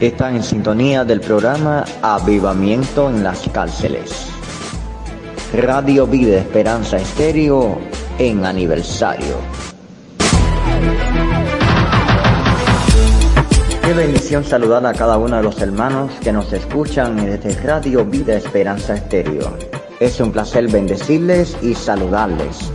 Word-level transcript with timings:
Están 0.00 0.36
en 0.36 0.42
sintonía 0.42 1.04
del 1.04 1.20
programa 1.20 1.84
Avivamiento 2.00 3.10
en 3.10 3.22
las 3.22 3.46
cárceles. 3.50 4.28
Radio 5.52 6.06
Vida 6.06 6.38
Esperanza 6.38 6.96
Estéreo 6.96 7.97
en 8.18 8.44
aniversario. 8.44 9.36
Qué 13.84 13.92
bendición 13.94 14.44
saludar 14.44 14.84
a 14.84 14.92
cada 14.92 15.16
uno 15.16 15.36
de 15.36 15.42
los 15.42 15.60
hermanos 15.60 16.12
que 16.22 16.32
nos 16.32 16.52
escuchan 16.52 17.16
desde 17.16 17.58
Radio 17.62 18.04
Vida 18.04 18.34
Esperanza 18.34 18.94
Estéreo. 18.94 19.56
Es 20.00 20.20
un 20.20 20.32
placer 20.32 20.68
bendecirles 20.68 21.56
y 21.62 21.74
saludarles. 21.74 22.70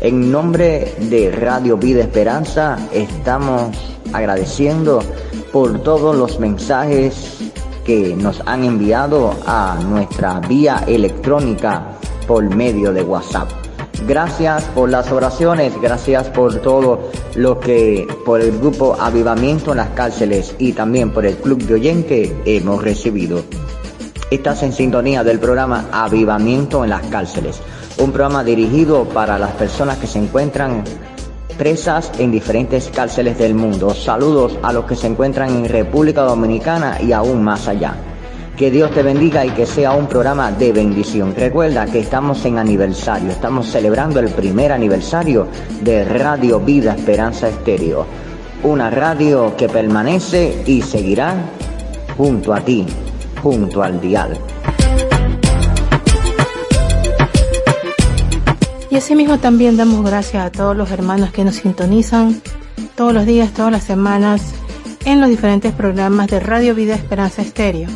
En 0.00 0.30
nombre 0.30 0.94
de 1.00 1.32
Radio 1.32 1.76
Vida 1.76 2.02
Esperanza 2.02 2.78
estamos 2.92 3.76
agradeciendo 4.12 5.02
por 5.50 5.82
todos 5.82 6.14
los 6.14 6.38
mensajes 6.38 7.40
que 7.84 8.14
nos 8.14 8.40
han 8.46 8.64
enviado 8.64 9.34
a 9.46 9.78
nuestra 9.88 10.40
vía 10.40 10.84
electrónica 10.86 11.98
por 12.26 12.44
medio 12.54 12.92
de 12.92 13.02
WhatsApp. 13.02 13.63
Gracias 14.06 14.64
por 14.74 14.90
las 14.90 15.10
oraciones, 15.10 15.72
gracias 15.80 16.28
por 16.28 16.56
todo 16.56 17.08
lo 17.36 17.58
que 17.58 18.06
por 18.26 18.42
el 18.42 18.58
grupo 18.58 18.94
Avivamiento 19.00 19.70
en 19.70 19.78
las 19.78 19.90
cárceles 19.90 20.54
y 20.58 20.72
también 20.74 21.10
por 21.10 21.24
el 21.24 21.36
club 21.36 21.62
de 21.62 21.74
oyente 21.74 22.36
hemos 22.44 22.84
recibido. 22.84 23.42
Estás 24.30 24.62
en 24.62 24.74
sintonía 24.74 25.24
del 25.24 25.38
programa 25.38 25.86
Avivamiento 25.90 26.84
en 26.84 26.90
las 26.90 27.02
cárceles, 27.06 27.62
un 27.96 28.12
programa 28.12 28.44
dirigido 28.44 29.04
para 29.04 29.38
las 29.38 29.52
personas 29.52 29.96
que 29.96 30.06
se 30.06 30.18
encuentran 30.18 30.84
presas 31.56 32.12
en 32.18 32.30
diferentes 32.30 32.90
cárceles 32.90 33.38
del 33.38 33.54
mundo. 33.54 33.94
Saludos 33.94 34.58
a 34.62 34.74
los 34.74 34.84
que 34.84 34.96
se 34.96 35.06
encuentran 35.06 35.48
en 35.48 35.66
República 35.66 36.22
Dominicana 36.22 37.00
y 37.00 37.12
aún 37.12 37.42
más 37.42 37.68
allá. 37.68 37.96
Que 38.56 38.70
Dios 38.70 38.92
te 38.92 39.02
bendiga 39.02 39.44
y 39.44 39.50
que 39.50 39.66
sea 39.66 39.92
un 39.94 40.06
programa 40.06 40.52
de 40.52 40.72
bendición. 40.72 41.34
Recuerda 41.36 41.86
que 41.86 41.98
estamos 41.98 42.44
en 42.44 42.58
aniversario, 42.58 43.30
estamos 43.30 43.66
celebrando 43.66 44.20
el 44.20 44.28
primer 44.28 44.70
aniversario 44.70 45.48
de 45.80 46.04
Radio 46.04 46.60
Vida 46.60 46.94
Esperanza 46.94 47.48
Estéreo. 47.48 48.06
Una 48.62 48.90
radio 48.90 49.56
que 49.56 49.68
permanece 49.68 50.62
y 50.66 50.82
seguirá 50.82 51.34
junto 52.16 52.54
a 52.54 52.60
ti, 52.60 52.86
junto 53.42 53.82
al 53.82 54.00
dial. 54.00 54.38
Y 58.88 58.96
asimismo 58.96 59.38
también 59.38 59.76
damos 59.76 60.04
gracias 60.04 60.44
a 60.46 60.52
todos 60.52 60.76
los 60.76 60.92
hermanos 60.92 61.32
que 61.32 61.42
nos 61.42 61.56
sintonizan 61.56 62.40
todos 62.94 63.12
los 63.12 63.26
días, 63.26 63.52
todas 63.52 63.72
las 63.72 63.82
semanas 63.82 64.42
en 65.04 65.20
los 65.20 65.28
diferentes 65.28 65.72
programas 65.72 66.28
de 66.28 66.38
Radio 66.38 66.76
Vida 66.76 66.94
Esperanza 66.94 67.42
Estéreo. 67.42 67.88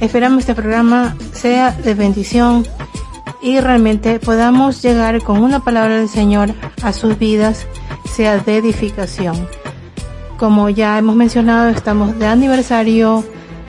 Esperamos 0.00 0.40
este 0.40 0.54
programa 0.54 1.14
sea 1.32 1.72
de 1.72 1.94
bendición 1.94 2.66
y 3.42 3.60
realmente 3.60 4.18
podamos 4.18 4.80
llegar 4.82 5.22
con 5.22 5.42
una 5.42 5.60
palabra 5.60 5.98
del 5.98 6.08
Señor 6.08 6.54
a 6.82 6.94
sus 6.94 7.18
vidas, 7.18 7.66
sea 8.10 8.38
de 8.38 8.56
edificación. 8.56 9.36
Como 10.38 10.70
ya 10.70 10.96
hemos 10.96 11.16
mencionado, 11.16 11.68
estamos 11.68 12.18
de 12.18 12.26
aniversario 12.26 13.22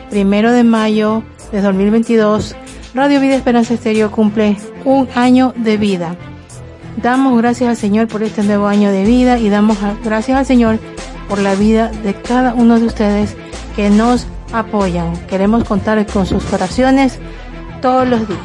primero 0.09 0.53
de 0.53 0.63
mayo 0.63 1.21
de 1.51 1.61
2022. 1.61 2.55
Radio 2.93 3.19
Vida 3.19 3.35
Esperanza 3.35 3.73
Estéreo 3.73 4.09
cumple 4.09 4.57
un 4.85 5.09
año 5.15 5.53
de 5.57 5.75
vida. 5.75 6.15
Damos 6.95 7.37
gracias 7.37 7.69
al 7.69 7.77
Señor 7.77 8.07
por 8.07 8.23
este 8.23 8.43
nuevo 8.43 8.67
año 8.67 8.89
de 8.89 9.03
vida 9.03 9.37
y 9.37 9.49
damos 9.49 9.77
gracias 10.03 10.37
al 10.37 10.45
Señor 10.45 10.79
por 11.27 11.39
la 11.39 11.55
vida 11.55 11.89
de 12.03 12.13
cada 12.13 12.53
uno 12.53 12.79
de 12.79 12.85
ustedes 12.85 13.35
que 13.75 13.89
nos 13.89 14.27
apoyan. 14.53 15.15
Queremos 15.27 15.63
contar 15.63 16.05
con 16.07 16.25
sus 16.25 16.51
oraciones 16.53 17.19
todos 17.81 18.07
los 18.07 18.27
días. 18.27 18.39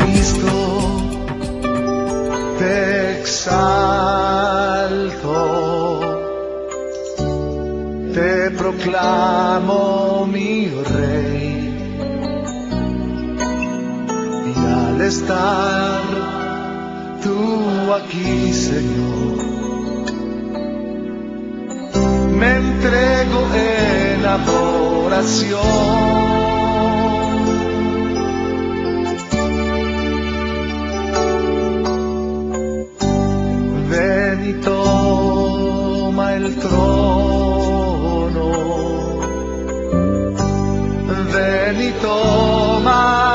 Cristo, 0.00 1.02
te 2.58 3.20
exalto, 3.20 3.60
te 8.14 8.50
proclamo 8.52 10.26
mi 10.26 10.68
rey. 10.68 11.54
Y 14.46 14.58
al 14.58 15.00
estar 15.00 16.02
tú 17.22 17.92
aquí, 17.92 18.52
Señor, 18.52 19.35
me 22.38 22.56
entrego 22.56 23.40
en 23.54 24.24
adoración. 24.24 25.60
Ven 33.90 34.50
y 34.50 34.54
toma 34.64 36.34
el 36.34 36.56
trono. 36.56 36.86
Ven 41.32 41.82
y 41.88 41.90
toma 42.02 43.25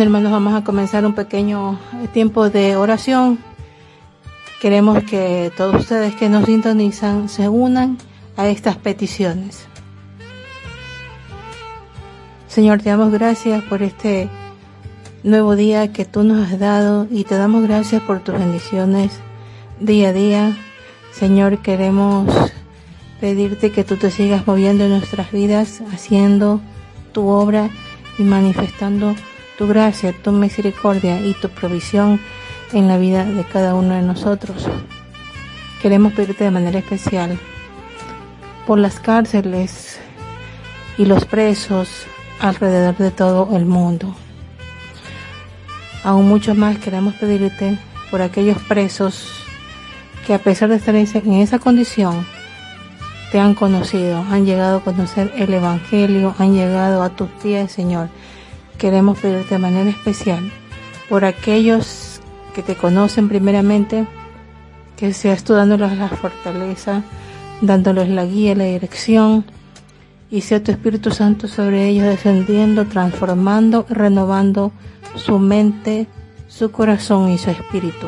Hermanos, 0.00 0.30
vamos 0.30 0.54
a 0.54 0.62
comenzar 0.62 1.04
un 1.04 1.14
pequeño 1.14 1.78
tiempo 2.12 2.50
de 2.50 2.76
oración. 2.76 3.38
Queremos 4.60 5.02
que 5.02 5.50
todos 5.56 5.74
ustedes 5.74 6.14
que 6.14 6.28
nos 6.28 6.44
sintonizan 6.44 7.28
se 7.28 7.48
unan 7.48 7.98
a 8.36 8.46
estas 8.46 8.76
peticiones. 8.76 9.66
Señor, 12.46 12.80
te 12.80 12.90
damos 12.90 13.10
gracias 13.10 13.62
por 13.64 13.82
este 13.82 14.28
nuevo 15.24 15.56
día 15.56 15.92
que 15.92 16.04
tú 16.04 16.22
nos 16.22 16.48
has 16.48 16.58
dado 16.60 17.08
y 17.10 17.24
te 17.24 17.36
damos 17.36 17.64
gracias 17.64 18.00
por 18.02 18.20
tus 18.20 18.38
bendiciones 18.38 19.10
día 19.80 20.10
a 20.10 20.12
día. 20.12 20.56
Señor, 21.12 21.58
queremos 21.58 22.28
pedirte 23.20 23.72
que 23.72 23.82
tú 23.82 23.96
te 23.96 24.12
sigas 24.12 24.46
moviendo 24.46 24.84
en 24.84 24.90
nuestras 24.90 25.32
vidas, 25.32 25.82
haciendo 25.92 26.60
tu 27.12 27.26
obra 27.26 27.68
y 28.18 28.22
manifestando 28.22 29.14
tu 29.58 29.66
gracia, 29.66 30.14
tu 30.22 30.30
misericordia 30.30 31.20
y 31.20 31.34
tu 31.34 31.48
provisión 31.48 32.20
en 32.72 32.86
la 32.86 32.96
vida 32.96 33.24
de 33.24 33.42
cada 33.42 33.74
uno 33.74 33.94
de 33.94 34.02
nosotros. 34.02 34.68
Queremos 35.82 36.12
pedirte 36.12 36.44
de 36.44 36.52
manera 36.52 36.78
especial 36.78 37.36
por 38.68 38.78
las 38.78 39.00
cárceles 39.00 39.98
y 40.96 41.06
los 41.06 41.24
presos 41.24 41.88
alrededor 42.40 42.96
de 42.98 43.10
todo 43.10 43.56
el 43.56 43.66
mundo. 43.66 44.14
Aún 46.04 46.28
mucho 46.28 46.54
más 46.54 46.78
queremos 46.78 47.14
pedirte 47.14 47.78
por 48.12 48.22
aquellos 48.22 48.58
presos 48.62 49.28
que 50.24 50.34
a 50.34 50.38
pesar 50.38 50.68
de 50.68 50.76
estar 50.76 50.94
en 50.94 51.32
esa 51.34 51.58
condición, 51.58 52.24
te 53.32 53.40
han 53.40 53.54
conocido, 53.54 54.18
han 54.30 54.46
llegado 54.46 54.78
a 54.78 54.84
conocer 54.84 55.32
el 55.36 55.52
Evangelio, 55.52 56.34
han 56.38 56.54
llegado 56.54 57.02
a 57.02 57.10
tus 57.10 57.28
pies, 57.42 57.72
Señor, 57.72 58.08
queremos 58.78 59.18
pedirte 59.18 59.56
de 59.56 59.58
manera 59.58 59.90
especial 59.90 60.50
por 61.08 61.24
aquellos 61.24 62.20
que 62.54 62.62
te 62.62 62.76
conocen 62.76 63.28
primeramente, 63.28 64.06
que 64.96 65.12
seas 65.12 65.44
tú 65.44 65.54
dándoles 65.54 65.98
la 65.98 66.08
fortaleza, 66.08 67.02
dándoles 67.60 68.08
la 68.08 68.24
guía, 68.24 68.54
la 68.54 68.64
dirección, 68.64 69.44
y 70.30 70.42
sea 70.42 70.62
tu 70.62 70.70
Espíritu 70.70 71.10
Santo 71.10 71.48
sobre 71.48 71.88
ellos 71.88 72.06
descendiendo, 72.06 72.86
transformando, 72.86 73.86
renovando 73.88 74.72
su 75.14 75.38
mente, 75.38 76.06
su 76.48 76.70
corazón 76.70 77.30
y 77.30 77.38
su 77.38 77.50
espíritu. 77.50 78.06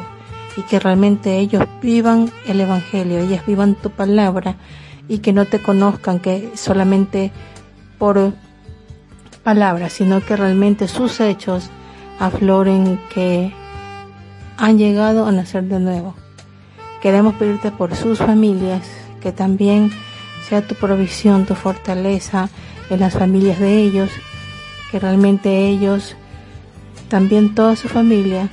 Y 0.57 0.63
que 0.63 0.79
realmente 0.79 1.39
ellos 1.39 1.65
vivan 1.81 2.31
el 2.47 2.61
Evangelio, 2.61 3.21
ellas 3.21 3.47
vivan 3.47 3.75
tu 3.75 3.91
palabra 3.91 4.57
y 5.09 5.19
que 5.19 5.33
no 5.33 5.47
te 5.47 5.63
conozcan 5.63 6.21
que 6.21 6.51
solamente 6.55 7.33
por 7.99 8.33
palabras, 9.43 9.93
sino 9.93 10.25
que 10.25 10.37
realmente 10.37 10.89
sus 10.89 11.21
hechos 11.21 11.71
afloren 12.19 13.01
que 13.13 13.53
han 14.57 14.79
llegado 14.79 15.27
a 15.27 15.33
nacer 15.33 15.65
de 15.65 15.81
nuevo. 15.81 16.15
Queremos 17.01 17.35
pedirte 17.35 17.71
por 17.71 17.95
sus 17.95 18.19
familias, 18.19 18.87
que 19.23 19.33
también 19.33 19.91
sea 20.49 20.67
tu 20.67 20.75
provisión, 20.75 21.47
tu 21.47 21.55
fortaleza 21.55 22.51
en 22.91 23.01
las 23.01 23.15
familias 23.15 23.59
de 23.59 23.79
ellos, 23.79 24.11
que 24.91 24.99
realmente 24.99 25.69
ellos, 25.69 26.17
también 27.09 27.55
toda 27.55 27.77
su 27.77 27.89
familia, 27.89 28.49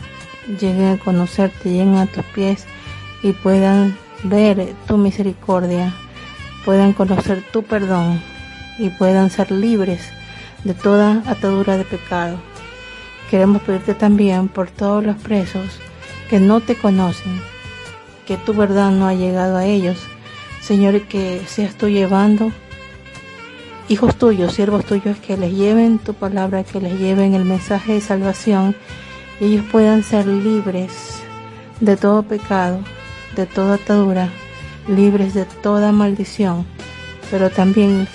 lleguen 0.48 0.94
a 0.94 0.98
conocerte, 0.98 1.70
lleguen 1.70 1.96
a 1.96 2.06
tus 2.06 2.24
pies 2.25 2.65
y 3.22 3.34
puedan 3.34 3.98
ver 4.24 4.74
tu 4.88 4.98
misericordia, 4.98 5.94
puedan 6.63 6.94
conocer 6.94 7.44
tu 7.51 7.63
perdón 7.63 8.22
y 8.79 8.89
puedan 8.91 9.29
ser 9.29 9.51
libres 9.51 10.12
de 10.63 10.73
toda 10.73 11.23
atadura 11.25 11.77
de 11.77 11.83
pecado. 11.83 12.37
Queremos 13.29 13.61
pedirte 13.61 13.93
también 13.93 14.47
por 14.47 14.69
todos 14.69 15.03
los 15.03 15.17
presos 15.17 15.79
que 16.29 16.39
no 16.39 16.61
te 16.61 16.75
conocen, 16.75 17.41
que 18.25 18.37
tu 18.37 18.53
verdad 18.53 18.91
no 18.91 19.07
ha 19.07 19.13
llegado 19.13 19.57
a 19.57 19.65
ellos. 19.65 19.97
Señor, 20.61 21.01
que 21.03 21.41
seas 21.47 21.75
tú 21.75 21.87
llevando 21.87 22.51
hijos 23.89 24.15
tuyos, 24.15 24.53
siervos 24.53 24.85
tuyos, 24.85 25.17
que 25.17 25.37
les 25.37 25.53
lleven 25.53 25.99
tu 25.99 26.13
palabra, 26.13 26.63
que 26.63 26.81
les 26.81 26.99
lleven 26.99 27.33
el 27.33 27.45
mensaje 27.45 27.93
de 27.93 28.01
salvación 28.01 28.75
y 29.39 29.45
ellos 29.45 29.65
puedan 29.71 30.03
ser 30.03 30.27
libres 30.27 31.21
de 31.79 31.95
todo 31.95 32.23
pecado, 32.23 32.79
de 33.35 33.45
toda 33.45 33.75
atadura, 33.75 34.29
libres 34.87 35.33
de 35.33 35.45
toda 35.45 35.91
maldición, 35.91 36.65
pero 37.29 37.49
también 37.49 38.07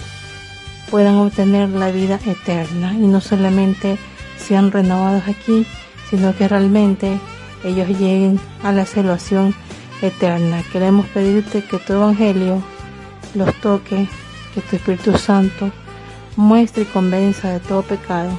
puedan 0.92 1.16
obtener 1.16 1.70
la 1.70 1.90
vida 1.90 2.20
eterna 2.26 2.92
y 2.92 3.06
no 3.06 3.22
solamente 3.22 3.96
sean 4.36 4.70
renovados 4.70 5.26
aquí, 5.26 5.64
sino 6.10 6.36
que 6.36 6.46
realmente 6.46 7.18
ellos 7.64 7.88
lleguen 7.88 8.38
a 8.62 8.72
la 8.72 8.84
salvación 8.84 9.54
eterna. 10.02 10.62
Queremos 10.70 11.06
pedirte 11.06 11.64
que 11.64 11.78
tu 11.78 11.94
Evangelio 11.94 12.62
los 13.34 13.54
toque, 13.62 14.06
que 14.54 14.60
tu 14.60 14.76
Espíritu 14.76 15.16
Santo 15.16 15.70
muestre 16.36 16.82
y 16.82 16.86
convenza 16.86 17.48
de 17.48 17.60
todo 17.60 17.80
pecado 17.80 18.38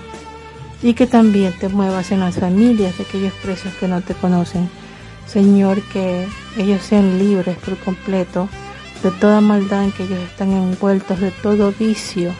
y 0.83 0.93
que 0.93 1.07
también 1.07 1.53
te 1.59 1.69
muevas 1.69 2.11
en 2.11 2.19
las 2.19 2.35
familias 2.35 2.95
de 2.99 3.03
aquellos 3.03 3.33
presos 3.41 3.73
que 3.79 3.87
no 3.87 4.01
te 4.01 4.13
conocen. 4.13 4.69
Señor, 5.25 5.81
que 5.91 6.27
ellos 6.55 6.83
sean 6.83 7.17
libres 7.17 7.57
por 7.57 7.77
completo 7.77 8.47
de 9.03 9.11
toda 9.11 9.41
maldad 9.41 9.83
en 9.83 9.91
que 9.91 10.03
ellos 10.03 10.19
están 10.19 10.51
envueltos, 10.53 11.19
de 11.19 11.31
todo 11.31 11.73
vicio, 11.77 12.31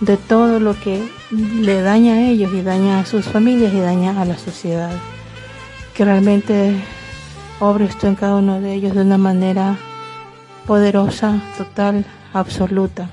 de 0.00 0.18
todo 0.18 0.60
lo 0.60 0.78
que 0.78 1.02
le 1.30 1.80
daña 1.80 2.14
a 2.14 2.20
ellos 2.20 2.52
y 2.52 2.60
daña 2.60 3.00
a 3.00 3.06
sus 3.06 3.24
familias 3.24 3.72
y 3.72 3.80
daña 3.80 4.20
a 4.20 4.26
la 4.26 4.36
sociedad. 4.36 4.92
Que 5.94 6.04
realmente 6.04 6.74
obres 7.58 7.96
tú 7.96 8.06
en 8.06 8.16
cada 8.16 8.36
uno 8.36 8.60
de 8.60 8.74
ellos 8.74 8.94
de 8.94 9.00
una 9.00 9.16
manera 9.16 9.78
poderosa, 10.66 11.40
total, 11.56 12.04
absoluta. 12.34 13.08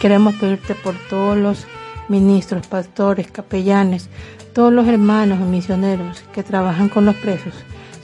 Queremos 0.00 0.34
pedirte 0.36 0.74
por 0.74 0.94
todos 1.10 1.36
los 1.36 1.66
ministros, 2.08 2.66
pastores, 2.66 3.30
capellanes, 3.30 4.08
todos 4.54 4.72
los 4.72 4.86
hermanos 4.86 5.38
misioneros 5.40 6.22
que 6.32 6.42
trabajan 6.42 6.88
con 6.88 7.04
los 7.04 7.16
presos. 7.16 7.54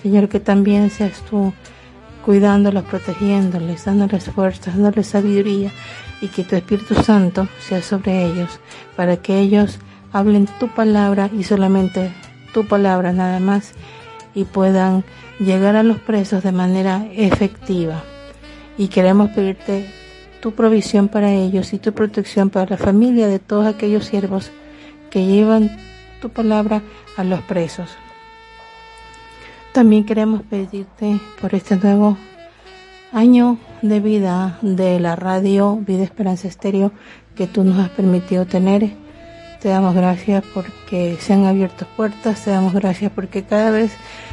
Señor, 0.03 0.29
que 0.29 0.39
también 0.39 0.91
seas 0.91 1.21
tú 1.29 1.53
cuidándolos, 2.25 2.85
protegiéndoles, 2.85 3.85
dándoles 3.85 4.25
fuerza, 4.31 4.71
dándoles 4.71 5.07
sabiduría 5.07 5.71
y 6.21 6.29
que 6.29 6.45
tu 6.45 6.57
Espíritu 6.57 6.95
Santo 6.95 7.49
sea 7.61 7.83
sobre 7.83 8.27
ellos 8.27 8.61
para 8.97 9.17
que 9.17 9.39
ellos 9.39 9.79
hablen 10.13 10.49
tu 10.59 10.69
palabra 10.69 11.31
y 11.37 11.45
solamente 11.45 12.13
tu 12.53 12.67
palabra 12.67 13.13
nada 13.13 13.41
más 13.41 13.73
y 14.35 14.45
puedan 14.45 15.05
llegar 15.39 15.77
a 15.77 15.83
los 15.83 15.99
presos 15.99 16.43
de 16.43 16.53
manera 16.53 17.07
efectiva. 17.13 18.03
Y 18.77 18.89
queremos 18.89 19.31
pedirte 19.31 19.87
tu 20.41 20.53
provisión 20.53 21.09
para 21.09 21.33
ellos 21.33 21.73
y 21.73 21.79
tu 21.79 21.93
protección 21.93 22.51
para 22.51 22.71
la 22.71 22.77
familia 22.77 23.27
de 23.27 23.39
todos 23.39 23.67
aquellos 23.67 24.05
siervos 24.05 24.51
que 25.11 25.27
llevan 25.27 25.77
tu 26.21 26.31
palabra 26.31 26.83
a 27.17 27.25
los 27.25 27.41
presos. 27.43 27.91
También 29.79 30.05
queremos 30.05 30.43
pedirte 30.43 31.21
por 31.41 31.55
este 31.55 31.77
nuevo 31.77 32.17
año 33.13 33.59
de 33.81 34.01
vida 34.01 34.59
de 34.61 34.99
la 34.99 35.15
radio 35.15 35.77
Vida 35.77 36.03
Esperanza 36.03 36.49
Estéreo 36.49 36.91
que 37.37 37.47
tú 37.47 37.63
nos 37.63 37.79
has 37.79 37.89
permitido 37.91 38.45
tener. 38.45 38.91
Te 39.61 39.69
damos 39.69 39.95
gracias 39.95 40.43
porque 40.53 41.17
se 41.21 41.33
han 41.33 41.45
abierto 41.45 41.87
puertas, 41.97 42.43
te 42.43 42.51
damos 42.51 42.75
gracias 42.75 43.13
porque 43.15 43.45
cada 43.45 43.71
vez 43.71 43.93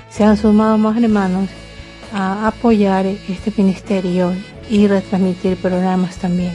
se 0.09 0.23
han 0.23 0.35
sumado 0.35 0.79
más 0.79 0.97
hermanos 0.97 1.47
a 2.11 2.47
apoyar 2.47 3.05
este 3.05 3.53
ministerio 3.55 4.33
y 4.67 4.87
retransmitir 4.87 5.57
programas 5.57 6.15
también. 6.15 6.53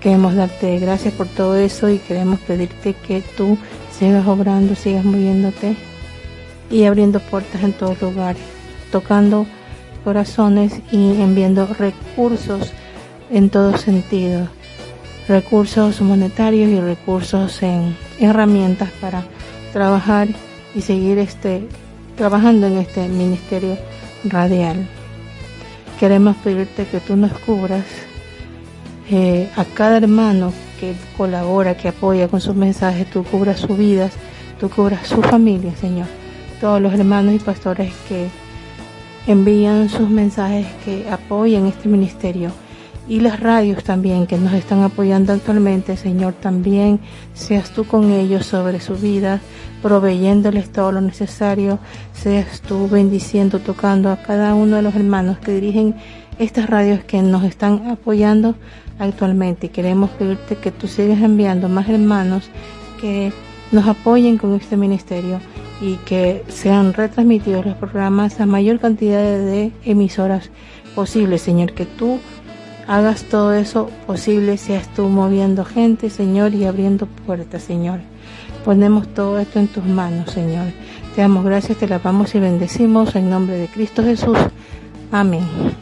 Queremos 0.00 0.34
darte 0.34 0.78
gracias 0.78 1.12
por 1.12 1.26
todo 1.26 1.56
eso 1.56 1.90
y 1.90 1.98
queremos 1.98 2.40
pedirte 2.40 2.94
que 2.94 3.22
tú 3.36 3.58
sigas 3.90 4.26
obrando, 4.26 4.76
sigas 4.76 5.04
moviéndote 5.04 5.91
y 6.72 6.84
abriendo 6.84 7.20
puertas 7.20 7.62
en 7.62 7.72
todos 7.72 8.02
lugares, 8.02 8.42
tocando 8.90 9.46
corazones 10.02 10.72
y 10.90 11.20
enviando 11.20 11.68
recursos 11.78 12.72
en 13.30 13.50
todo 13.50 13.78
sentido 13.78 14.48
recursos 15.28 16.00
monetarios 16.00 16.68
y 16.68 16.80
recursos 16.80 17.62
en 17.62 17.96
herramientas 18.18 18.90
para 19.00 19.24
trabajar 19.72 20.28
y 20.74 20.80
seguir 20.82 21.18
este 21.18 21.68
trabajando 22.16 22.66
en 22.66 22.78
este 22.78 23.08
ministerio 23.08 23.78
radial. 24.24 24.86
Queremos 25.98 26.36
pedirte 26.36 26.86
que 26.86 27.00
tú 27.00 27.16
nos 27.16 27.32
cubras 27.32 27.84
eh, 29.10 29.48
a 29.56 29.64
cada 29.64 29.98
hermano 29.98 30.52
que 30.80 30.94
colabora, 31.16 31.76
que 31.76 31.88
apoya 31.88 32.28
con 32.28 32.40
sus 32.40 32.54
mensajes, 32.54 33.08
tú 33.08 33.24
cubras 33.24 33.60
sus 33.60 33.78
vidas, 33.78 34.12
tú 34.58 34.68
cubras 34.68 35.06
su 35.06 35.22
familia, 35.22 35.74
Señor. 35.76 36.21
Todos 36.62 36.80
los 36.80 36.94
hermanos 36.94 37.34
y 37.34 37.40
pastores 37.40 37.92
que 38.08 38.28
envían 39.26 39.88
sus 39.88 40.08
mensajes, 40.08 40.64
que 40.84 41.10
apoyan 41.10 41.66
este 41.66 41.88
ministerio. 41.88 42.52
Y 43.08 43.18
las 43.18 43.40
radios 43.40 43.82
también 43.82 44.28
que 44.28 44.38
nos 44.38 44.52
están 44.52 44.84
apoyando 44.84 45.32
actualmente, 45.32 45.96
Señor, 45.96 46.34
también 46.34 47.00
seas 47.34 47.72
tú 47.72 47.84
con 47.84 48.12
ellos 48.12 48.46
sobre 48.46 48.78
su 48.78 48.94
vida, 48.94 49.40
proveyéndoles 49.82 50.70
todo 50.70 50.92
lo 50.92 51.00
necesario, 51.00 51.80
seas 52.12 52.60
tú 52.60 52.88
bendiciendo, 52.88 53.58
tocando 53.58 54.08
a 54.10 54.22
cada 54.22 54.54
uno 54.54 54.76
de 54.76 54.82
los 54.82 54.94
hermanos 54.94 55.38
que 55.38 55.50
dirigen 55.50 55.96
estas 56.38 56.70
radios 56.70 57.02
que 57.02 57.22
nos 57.22 57.42
están 57.42 57.90
apoyando 57.90 58.54
actualmente. 59.00 59.70
Queremos 59.70 60.10
pedirte 60.10 60.54
que 60.54 60.70
tú 60.70 60.86
sigas 60.86 61.22
enviando 61.22 61.68
más 61.68 61.88
hermanos 61.88 62.50
que 63.00 63.32
nos 63.72 63.88
apoyen 63.88 64.38
con 64.38 64.54
este 64.54 64.76
ministerio 64.76 65.40
y 65.82 65.96
que 65.96 66.44
sean 66.48 66.94
retransmitidos 66.94 67.66
los 67.66 67.74
programas 67.74 68.38
a 68.40 68.46
mayor 68.46 68.78
cantidad 68.78 69.20
de 69.20 69.72
emisoras 69.84 70.48
posible, 70.94 71.38
Señor, 71.38 71.72
que 71.72 71.86
tú 71.86 72.20
hagas 72.86 73.24
todo 73.24 73.52
eso 73.52 73.90
posible, 74.06 74.58
seas 74.58 74.86
tú 74.94 75.08
moviendo 75.08 75.64
gente, 75.64 76.08
Señor, 76.08 76.54
y 76.54 76.66
abriendo 76.66 77.06
puertas, 77.06 77.64
Señor. 77.64 77.98
Ponemos 78.64 79.12
todo 79.12 79.40
esto 79.40 79.58
en 79.58 79.66
tus 79.66 79.84
manos, 79.84 80.30
Señor. 80.30 80.66
Te 81.16 81.22
damos 81.22 81.44
gracias, 81.44 81.78
te 81.78 81.88
lavamos 81.88 82.32
y 82.36 82.38
bendecimos 82.38 83.16
en 83.16 83.28
nombre 83.28 83.56
de 83.56 83.66
Cristo 83.66 84.04
Jesús. 84.04 84.38
Amén. 85.10 85.81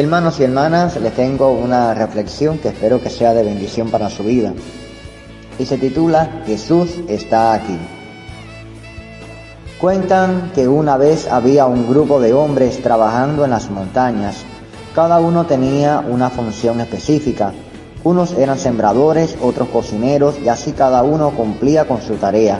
Hermanos 0.00 0.40
y 0.40 0.44
hermanas, 0.44 0.96
les 0.96 1.12
tengo 1.12 1.50
una 1.50 1.92
reflexión 1.92 2.56
que 2.56 2.68
espero 2.68 3.02
que 3.02 3.10
sea 3.10 3.34
de 3.34 3.42
bendición 3.42 3.90
para 3.90 4.08
su 4.08 4.24
vida. 4.24 4.54
Y 5.58 5.66
se 5.66 5.76
titula 5.76 6.40
Jesús 6.46 7.00
está 7.06 7.52
aquí. 7.52 7.76
Cuentan 9.78 10.52
que 10.54 10.66
una 10.66 10.96
vez 10.96 11.28
había 11.30 11.66
un 11.66 11.86
grupo 11.86 12.18
de 12.18 12.32
hombres 12.32 12.82
trabajando 12.82 13.44
en 13.44 13.50
las 13.50 13.70
montañas. 13.70 14.36
Cada 14.94 15.20
uno 15.20 15.44
tenía 15.44 16.00
una 16.00 16.30
función 16.30 16.80
específica. 16.80 17.52
Unos 18.02 18.32
eran 18.32 18.58
sembradores, 18.58 19.36
otros 19.42 19.68
cocineros 19.68 20.38
y 20.42 20.48
así 20.48 20.72
cada 20.72 21.02
uno 21.02 21.32
cumplía 21.32 21.86
con 21.86 22.00
su 22.00 22.14
tarea. 22.14 22.58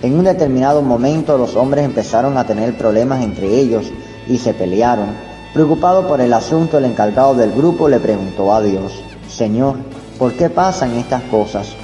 En 0.00 0.18
un 0.18 0.24
determinado 0.24 0.80
momento 0.80 1.36
los 1.36 1.54
hombres 1.54 1.84
empezaron 1.84 2.38
a 2.38 2.46
tener 2.46 2.78
problemas 2.78 3.22
entre 3.22 3.48
ellos 3.48 3.92
y 4.26 4.38
se 4.38 4.54
pelearon. 4.54 5.31
Preocupado 5.52 6.08
por 6.08 6.22
el 6.22 6.32
asunto, 6.32 6.78
el 6.78 6.86
encargado 6.86 7.34
del 7.34 7.52
grupo 7.52 7.86
le 7.86 8.00
preguntó 8.00 8.54
a 8.54 8.62
Dios, 8.62 9.02
Señor, 9.28 9.76
¿por 10.18 10.32
qué 10.32 10.48
pasan 10.48 10.94
estas 10.94 11.22
cosas? 11.24 11.74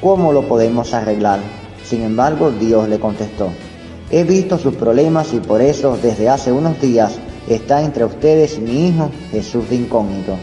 ¿Cómo 0.00 0.32
lo 0.32 0.48
podemos 0.48 0.94
arreglar? 0.94 1.38
Sin 1.84 2.00
embargo, 2.00 2.50
Dios 2.50 2.88
le 2.88 2.98
contestó, 2.98 3.50
he 4.10 4.24
visto 4.24 4.56
sus 4.56 4.74
problemas 4.74 5.34
y 5.34 5.40
por 5.40 5.60
eso 5.60 5.98
desde 6.02 6.30
hace 6.30 6.50
unos 6.50 6.80
días 6.80 7.18
está 7.46 7.82
entre 7.82 8.06
ustedes 8.06 8.58
mi 8.58 8.88
hijo 8.88 9.10
Jesús 9.30 9.68
de 9.68 9.76
incógnito. 9.76 10.36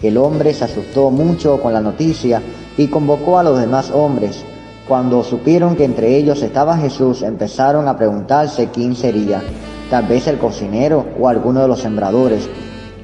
El 0.00 0.18
hombre 0.18 0.54
se 0.54 0.66
asustó 0.66 1.10
mucho 1.10 1.60
con 1.60 1.72
la 1.72 1.80
noticia 1.80 2.40
y 2.76 2.86
convocó 2.86 3.40
a 3.40 3.42
los 3.42 3.58
demás 3.58 3.90
hombres. 3.90 4.44
Cuando 4.86 5.24
supieron 5.24 5.74
que 5.74 5.84
entre 5.84 6.16
ellos 6.16 6.42
estaba 6.42 6.78
Jesús, 6.78 7.22
empezaron 7.22 7.88
a 7.88 7.96
preguntarse 7.96 8.68
quién 8.72 8.94
sería 8.94 9.42
tal 9.90 10.06
vez 10.06 10.26
el 10.26 10.38
cocinero 10.38 11.06
o 11.18 11.28
alguno 11.28 11.62
de 11.62 11.68
los 11.68 11.80
sembradores. 11.80 12.48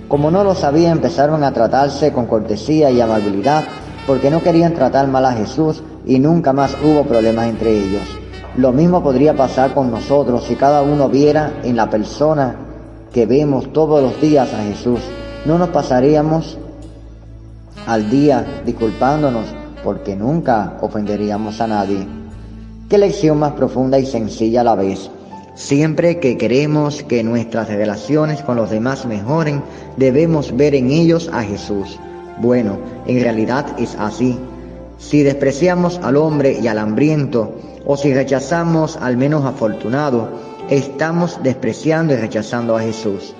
Como 0.09 0.31
no 0.31 0.45
lo 0.45 0.55
sabía, 0.55 0.91
empezaron 0.91 1.43
a 1.45 1.53
tratarse 1.53 2.13
con 2.13 2.27
cortesía 2.27 2.91
y 2.91 3.01
amabilidad 3.01 3.65
porque 4.07 4.31
no 4.31 4.43
querían 4.43 4.75
tratar 4.75 5.09
mal 5.09 5.25
a 5.25 5.33
Jesús 5.33 5.83
y 6.07 6.19
nunca 6.19 6.53
más 6.53 6.77
hubo 6.83 7.05
problemas 7.05 7.47
entre 7.47 7.71
ellos. 7.71 8.03
Lo 8.57 8.73
mismo 8.73 9.03
podría 9.03 9.35
pasar 9.35 9.75
con 9.75 9.91
nosotros 9.91 10.45
si 10.45 10.55
cada 10.55 10.83
uno 10.83 11.09
viera 11.09 11.55
en 11.65 11.77
la 11.77 11.91
persona 11.91 12.57
que 13.13 13.27
vemos 13.27 13.73
todos 13.73 14.03
los 14.03 14.21
días 14.21 14.53
a 14.53 14.63
Jesús. 14.63 15.01
No 15.45 15.59
nos 15.59 15.71
pasaríamos 15.71 16.59
al 17.87 18.11
día 18.11 18.63
disculpándonos 18.65 19.47
porque 19.83 20.15
nunca 20.17 20.79
ofenderíamos 20.81 21.61
a 21.61 21.67
nadie. 21.67 22.07
Qué 22.89 22.99
lección 22.99 23.39
más 23.39 23.53
profunda 23.53 23.99
y 23.99 24.07
sencilla 24.07 24.61
a 24.61 24.65
la 24.65 24.75
vez. 24.75 25.11
Siempre 25.55 26.19
que 26.19 26.37
queremos 26.37 27.05
que 27.05 27.23
nuestras 27.23 27.69
relaciones 27.69 28.43
con 28.43 28.57
los 28.57 28.71
demás 28.71 29.07
mejoren, 29.07 29.63
debemos 29.97 30.57
ver 30.57 30.75
en 30.75 30.91
ellos 30.91 31.31
a 31.33 31.45
Jesús. 31.45 31.99
Bueno, 32.41 32.79
en 33.07 33.23
realidad 33.23 33.67
es 33.79 33.95
así. 33.95 34.37
Si 34.99 35.23
despreciamos 35.23 36.01
al 36.03 36.17
hombre 36.17 36.59
y 36.61 36.67
al 36.67 36.79
hambriento, 36.79 37.55
o 37.87 37.97
si 37.97 38.13
rechazamos 38.13 38.97
al 38.97 39.17
menos 39.17 39.45
afortunado, 39.45 40.29
estamos 40.71 41.39
despreciando 41.45 42.15
y 42.15 42.17
rechazando 42.17 42.77
a 42.77 42.81
Jesús. 42.81 43.33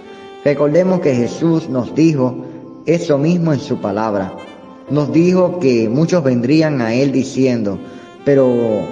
Recordemos 0.45 1.01
que 1.01 1.17
Jesús 1.17 1.69
nos 1.69 1.97
dijo 1.97 2.37
eso 2.87 3.19
mismo 3.19 3.53
en 3.53 3.61
su 3.61 3.81
palabra. 3.81 4.35
Nos 4.89 5.13
dijo 5.13 5.59
que 5.59 5.89
muchos 5.89 6.23
vendrían 6.23 6.81
a 6.81 6.95
Él 6.95 7.11
diciendo, 7.11 7.79
pero 8.25 8.83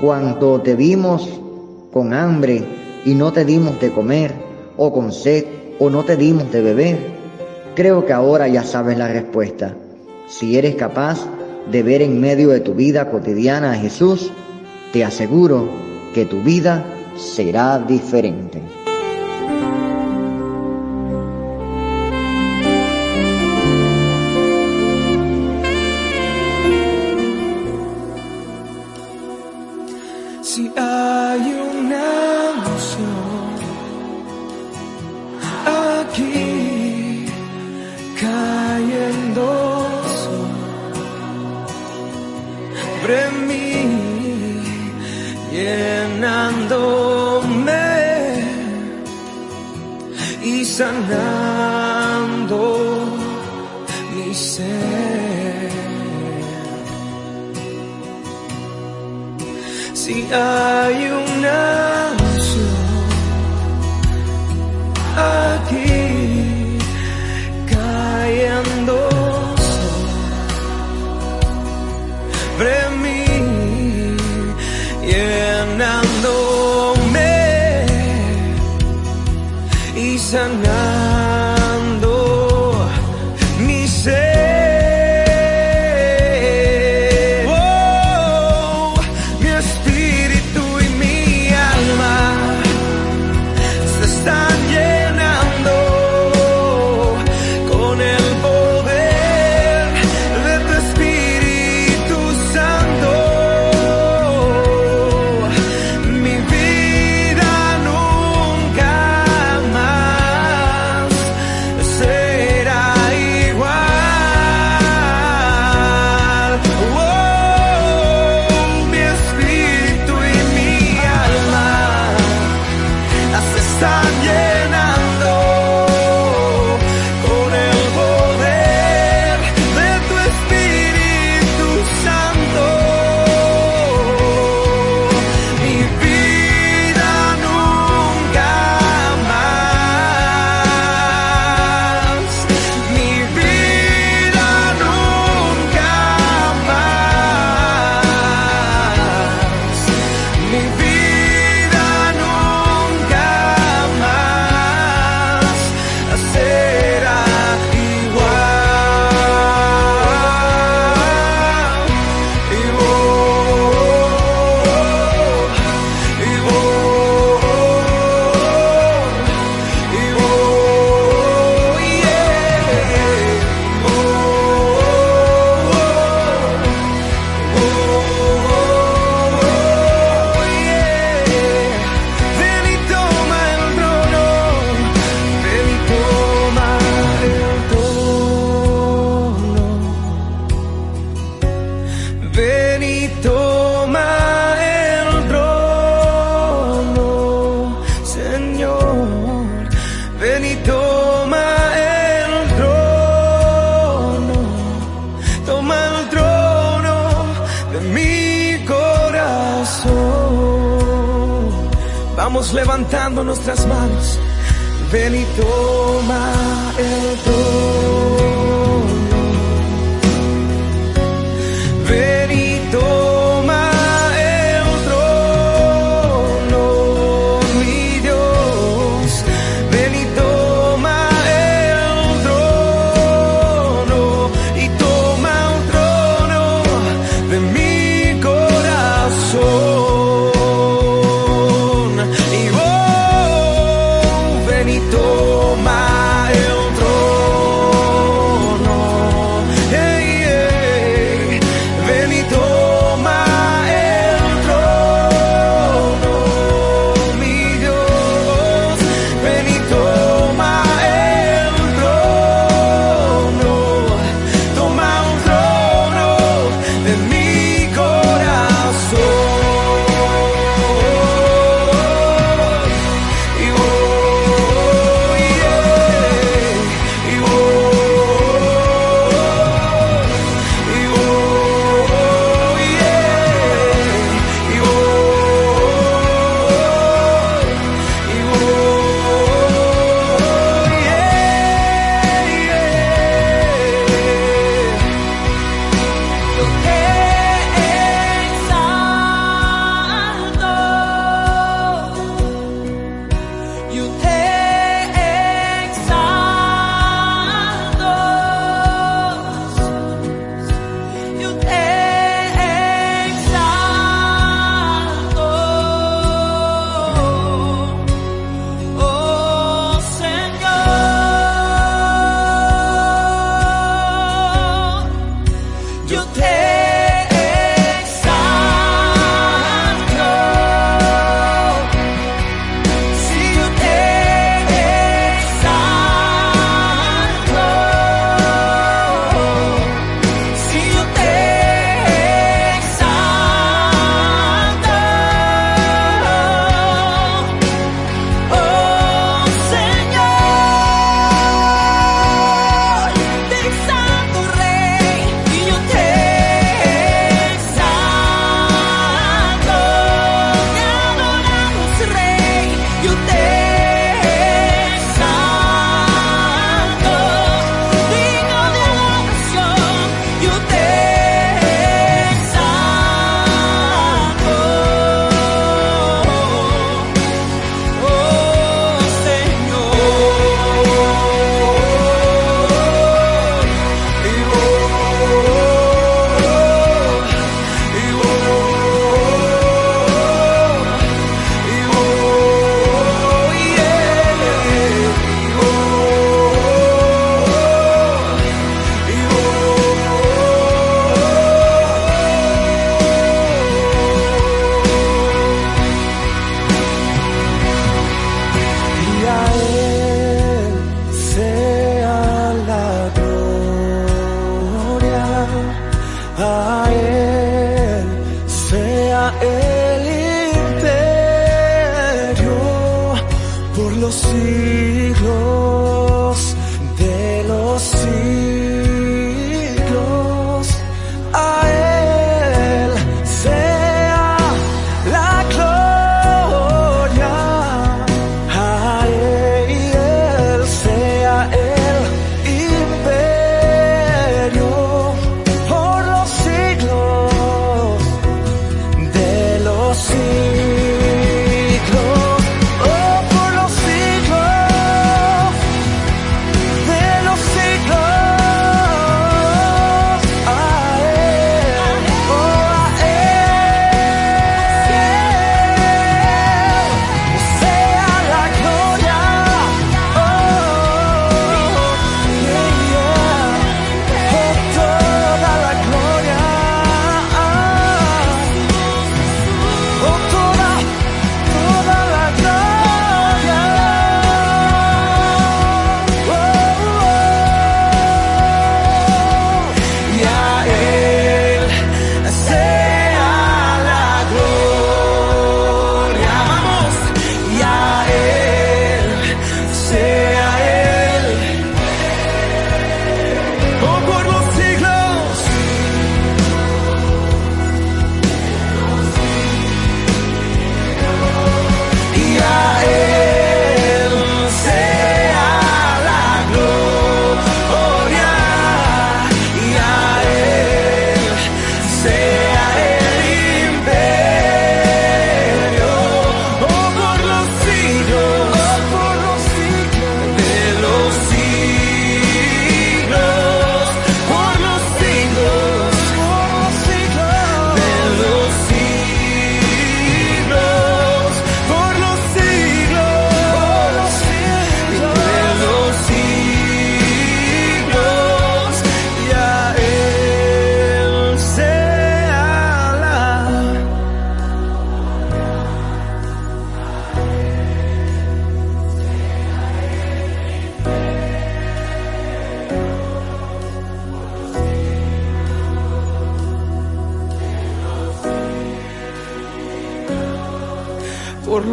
cuando 0.00 0.60
te 0.60 0.76
vimos 0.76 1.41
con 1.92 2.14
hambre 2.14 2.64
y 3.04 3.14
no 3.14 3.32
te 3.32 3.44
dimos 3.44 3.78
de 3.80 3.92
comer, 3.92 4.32
o 4.76 4.92
con 4.92 5.12
sed 5.12 5.44
o 5.78 5.90
no 5.90 6.04
te 6.04 6.16
dimos 6.16 6.50
de 6.50 6.62
beber? 6.62 6.98
Creo 7.74 8.06
que 8.06 8.12
ahora 8.12 8.48
ya 8.48 8.64
sabes 8.64 8.98
la 8.98 9.08
respuesta. 9.08 9.76
Si 10.26 10.56
eres 10.56 10.74
capaz 10.74 11.26
de 11.70 11.82
ver 11.82 12.02
en 12.02 12.20
medio 12.20 12.48
de 12.50 12.60
tu 12.60 12.74
vida 12.74 13.10
cotidiana 13.10 13.72
a 13.72 13.76
Jesús, 13.76 14.32
te 14.92 15.04
aseguro 15.04 15.68
que 16.14 16.24
tu 16.24 16.42
vida 16.42 16.84
será 17.16 17.78
diferente. 17.78 18.81
iyong 60.30 61.30
naso 61.42 62.66
ay 65.18 65.51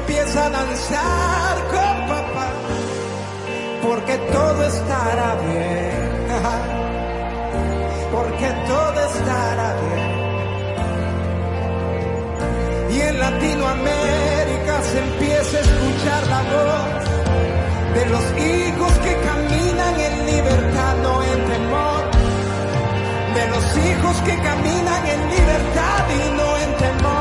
empieza 0.00 0.46
a 0.46 0.50
danzar 0.50 1.56
con 1.72 2.08
papá, 2.08 2.48
porque 3.82 4.16
todo 4.32 4.66
estará 4.66 5.34
bien, 5.46 6.10
porque 8.14 8.48
todo 8.66 8.98
estará 9.12 9.68
bien. 9.82 10.10
Y 12.90 13.00
en 13.00 13.18
Latinoamérica 13.18 14.74
se 14.90 14.98
empieza 14.98 15.58
a 15.58 15.60
escuchar 15.60 16.22
la 16.34 16.42
voz 16.52 17.00
de 17.94 18.06
los 18.06 18.24
hijos 18.52 18.92
que 19.04 19.14
caminan 19.28 20.00
en 20.00 20.26
libertad, 20.26 20.94
no 21.02 21.22
en 21.22 21.40
temor, 21.52 22.02
de 23.36 23.44
los 23.52 23.64
hijos 23.86 24.16
que 24.22 24.36
caminan 24.48 25.06
en 25.14 25.20
libertad 25.36 26.02
y 26.18 26.36
no 26.36 26.48
en 26.58 26.70
temor. 26.84 27.19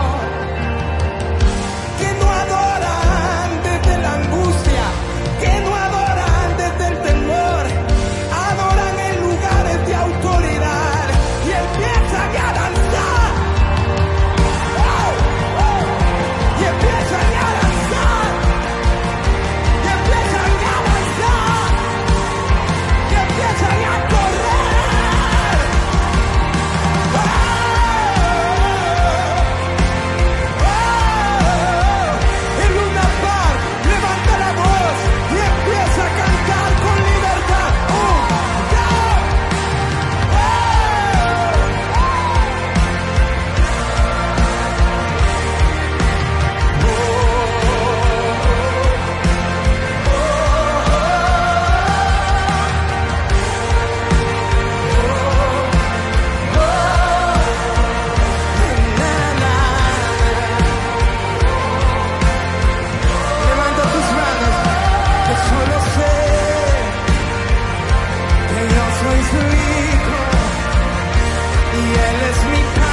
y 69.32 69.42
Él 71.82 72.18
es 72.30 72.44
mi 72.52 72.62
Padre. 72.76 72.89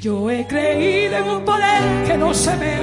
Yo 0.00 0.30
he 0.30 0.46
creído 0.46 1.16
en 1.16 1.28
un 1.28 1.44
poder 1.44 2.04
que 2.06 2.16
no 2.16 2.32
se 2.32 2.56
ve. 2.56 2.78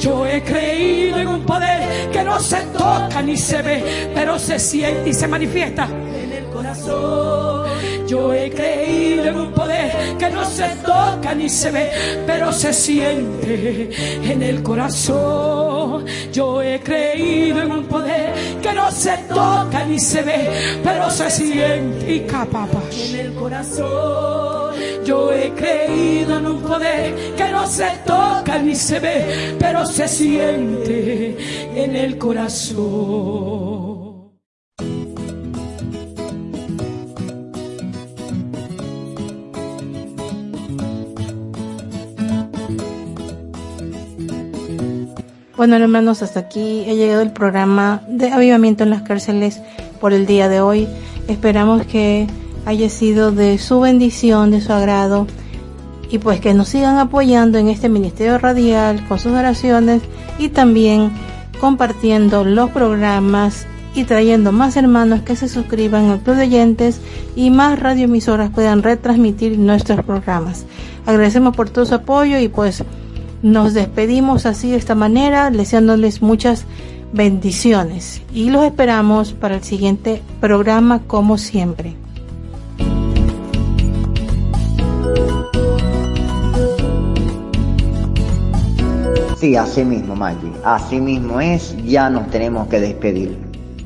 Yo 0.00 0.26
he 0.26 0.42
creído 0.42 1.18
en 1.18 1.28
un 1.28 1.42
poder 1.44 2.10
que 2.10 2.22
no 2.22 2.38
se 2.38 2.56
toca 2.78 3.22
ni 3.22 3.36
se 3.36 3.62
ve, 3.62 4.12
pero 4.14 4.38
se 4.38 4.58
siente 4.58 5.10
y 5.10 5.12
se 5.12 5.26
manifiesta 5.26 5.84
en 5.84 6.32
el 6.32 6.44
corazón. 6.46 7.66
Yo 8.06 8.32
he 8.32 8.50
creído 8.50 9.24
en 9.24 9.36
un 9.36 9.52
poder 9.52 10.16
que 10.18 10.30
no 10.30 10.44
se 10.44 10.68
toca 10.84 11.34
ni 11.34 11.48
se 11.48 11.70
ve, 11.70 11.90
pero 12.26 12.52
se 12.52 12.72
siente 12.72 13.90
en 14.30 14.42
el 14.42 14.62
corazón. 14.62 16.04
Yo 16.32 16.62
he 16.62 16.80
creído 16.80 17.62
en 17.62 17.72
un 17.72 17.84
poder 17.84 18.32
que 18.62 18.72
no 18.72 18.90
se 18.90 19.16
toca 19.28 19.84
ni 19.88 19.98
se 19.98 20.22
ve, 20.22 20.80
pero 20.84 21.10
se 21.10 21.30
siente 21.30 22.14
y 22.14 22.20
capapa 22.20 22.80
en 22.92 23.20
el 23.20 23.34
corazón. 23.34 24.65
Yo 25.06 25.32
he 25.32 25.52
creído 25.52 26.38
en 26.38 26.46
un 26.46 26.62
poder 26.62 27.14
que 27.36 27.48
no 27.52 27.64
se 27.68 27.86
toca 28.04 28.58
ni 28.58 28.74
se 28.74 28.98
ve, 28.98 29.54
pero 29.56 29.86
se 29.86 30.08
siente 30.08 31.36
en 31.76 31.94
el 31.94 32.18
corazón. 32.18 33.96
Bueno, 45.56 45.76
hermanos, 45.76 46.22
hasta 46.22 46.40
aquí 46.40 46.84
ha 46.90 46.94
llegado 46.94 47.22
el 47.22 47.30
programa 47.30 48.02
de 48.08 48.32
avivamiento 48.32 48.82
en 48.82 48.90
las 48.90 49.02
cárceles 49.02 49.62
por 50.00 50.12
el 50.12 50.26
día 50.26 50.48
de 50.48 50.60
hoy. 50.60 50.88
Esperamos 51.28 51.86
que 51.86 52.26
haya 52.66 52.90
sido 52.90 53.32
de 53.32 53.56
su 53.58 53.80
bendición, 53.80 54.50
de 54.50 54.60
su 54.60 54.72
agrado 54.72 55.26
y 56.10 56.18
pues 56.18 56.40
que 56.40 56.52
nos 56.52 56.68
sigan 56.68 56.98
apoyando 56.98 57.58
en 57.58 57.68
este 57.68 57.88
ministerio 57.88 58.38
radial 58.38 59.06
con 59.08 59.18
sus 59.18 59.32
oraciones 59.32 60.02
y 60.38 60.48
también 60.48 61.12
compartiendo 61.60 62.44
los 62.44 62.70
programas 62.70 63.66
y 63.94 64.04
trayendo 64.04 64.52
más 64.52 64.76
hermanos 64.76 65.22
que 65.22 65.36
se 65.36 65.48
suscriban 65.48 66.10
al 66.10 66.20
club 66.20 66.36
de 66.36 66.42
oyentes 66.42 67.00
y 67.34 67.50
más 67.50 67.78
radioemisoras 67.78 68.50
puedan 68.50 68.82
retransmitir 68.82 69.58
nuestros 69.58 70.04
programas. 70.04 70.66
Agradecemos 71.06 71.56
por 71.56 71.70
todo 71.70 71.86
su 71.86 71.94
apoyo 71.94 72.38
y 72.38 72.48
pues 72.48 72.84
nos 73.42 73.74
despedimos 73.74 74.44
así 74.44 74.70
de 74.70 74.76
esta 74.76 74.94
manera, 74.94 75.50
deseándoles 75.50 76.20
muchas 76.20 76.64
bendiciones 77.12 78.22
y 78.34 78.50
los 78.50 78.64
esperamos 78.64 79.32
para 79.32 79.54
el 79.56 79.62
siguiente 79.62 80.20
programa 80.40 81.02
como 81.06 81.38
siempre. 81.38 81.94
Sí, 89.38 89.54
así 89.54 89.84
mismo, 89.84 90.16
Maggie. 90.16 90.52
Así 90.64 91.00
mismo 91.00 91.40
es, 91.40 91.76
ya 91.84 92.08
nos 92.08 92.28
tenemos 92.30 92.68
que 92.68 92.80
despedir. 92.80 93.38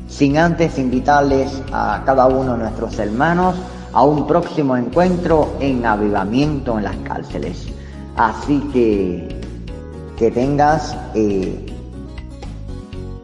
Sin 0.08 0.38
antes 0.38 0.78
invitarles 0.78 1.62
a 1.72 2.02
cada 2.06 2.26
uno 2.26 2.52
de 2.52 2.58
nuestros 2.58 2.98
hermanos 2.98 3.56
a 3.92 4.04
un 4.04 4.26
próximo 4.26 4.76
encuentro 4.76 5.56
en 5.60 5.84
avivamiento 5.84 6.78
en 6.78 6.84
las 6.84 6.96
cárceles. 6.98 7.66
Así 8.16 8.60
que 8.72 9.40
que 10.20 10.30
tengas 10.30 10.94
eh, 11.14 11.64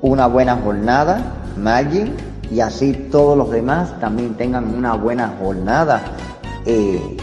una 0.01 0.27
buena 0.27 0.57
jornada, 0.57 1.21
Maggie, 1.59 2.11
y 2.51 2.61
así 2.61 2.95
todos 3.13 3.37
los 3.37 3.51
demás 3.51 4.01
también 4.01 4.35
tengan 4.35 4.75
una 4.75 4.95
buena 4.95 5.35
jornada 5.39 6.03
eh, 6.65 7.19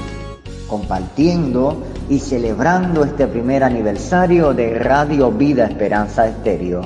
compartiendo 0.68 1.82
y 2.14 2.20
celebrando 2.20 3.04
este 3.04 3.26
primer 3.26 3.64
aniversario 3.64 4.54
de 4.54 4.78
Radio 4.78 5.32
Vida 5.32 5.66
Esperanza 5.66 6.28
Estéreo. 6.28 6.82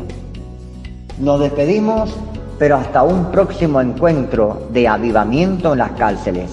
Nos 1.20 1.42
despedimos, 1.42 2.16
pero 2.58 2.78
hasta 2.78 3.04
un 3.04 3.30
próximo 3.30 3.82
encuentro 3.82 4.70
de 4.72 4.88
avivamiento 4.88 5.74
en 5.74 5.80
las 5.80 5.92
cárceles. 5.92 6.50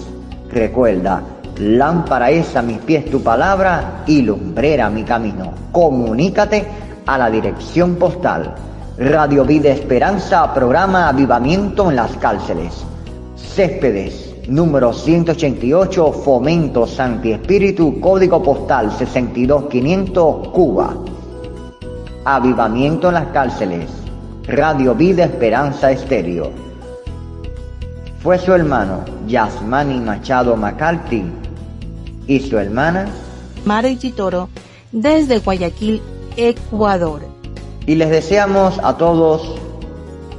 Recuerda, 0.50 1.22
lámpara 1.58 2.32
es 2.32 2.56
a 2.56 2.62
mis 2.62 2.78
pies 2.78 3.08
tu 3.08 3.22
palabra 3.22 4.02
y 4.08 4.22
lumbrera 4.22 4.90
mi 4.90 5.04
camino. 5.04 5.52
Comunícate 5.70 6.66
a 7.06 7.16
la 7.16 7.30
dirección 7.30 7.94
postal. 7.94 8.56
Radio 8.98 9.44
Vida 9.44 9.70
Esperanza, 9.70 10.52
programa 10.52 11.08
Avivamiento 11.08 11.90
en 11.90 11.96
las 11.96 12.16
cárceles. 12.16 12.84
Céspedes, 13.36 14.33
número 14.48 14.92
188, 14.92 16.12
Fomento 16.12 16.86
Santi 16.86 17.32
Espíritu, 17.32 18.00
código 18.00 18.42
postal 18.42 18.90
62500, 18.96 20.48
Cuba. 20.48 20.96
Avivamiento 22.24 23.08
en 23.08 23.14
las 23.14 23.26
cárceles. 23.28 23.88
Radio 24.46 24.94
Vida 24.94 25.24
Esperanza 25.24 25.90
Estéreo. 25.90 26.50
Fue 28.22 28.38
su 28.38 28.52
hermano 28.52 29.04
Yasmani 29.26 30.00
Machado 30.00 30.56
McCarthy 30.56 31.24
y 32.26 32.40
su 32.40 32.58
hermana 32.58 33.06
Mari 33.64 33.98
Chitoro 33.98 34.48
desde 34.92 35.38
Guayaquil, 35.38 36.00
Ecuador. 36.36 37.22
y 37.86 37.94
les 37.96 38.08
deseamos 38.10 38.78
a 38.82 38.96
todos 38.96 39.54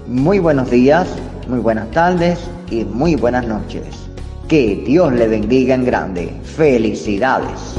muy 0.07 0.39
buenos 0.39 0.69
días, 0.71 1.07
muy 1.47 1.59
buenas 1.59 1.89
tardes 1.91 2.39
y 2.69 2.83
muy 2.83 3.15
buenas 3.15 3.45
noches. 3.47 3.85
Que 4.47 4.83
Dios 4.85 5.13
le 5.13 5.27
bendiga 5.27 5.75
en 5.75 5.85
grande. 5.85 6.33
Felicidades. 6.43 7.75